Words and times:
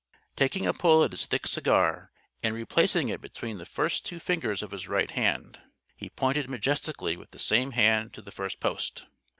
Taking 0.35 0.65
a 0.65 0.73
pull 0.73 1.03
at 1.03 1.11
his 1.11 1.27
thick 1.27 1.45
cigar, 1.45 2.11
and 2.41 2.55
replacing 2.55 3.09
it 3.09 3.21
between 3.21 3.59
the 3.59 3.67
first 3.67 4.03
two 4.03 4.19
fingers 4.19 4.63
of 4.63 4.71
his 4.71 4.87
right 4.87 5.11
hand, 5.11 5.61
he 5.95 6.09
pointed 6.09 6.49
majestically 6.49 7.15
with 7.15 7.29
the 7.29 7.37
same 7.37 7.73
hand 7.73 8.11
to 8.15 8.23
the 8.23 8.31
first 8.31 8.59
post. 8.59 9.05